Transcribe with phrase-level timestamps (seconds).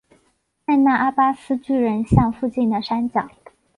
[0.65, 3.29] 塞那阿巴斯巨人像附近的山脚。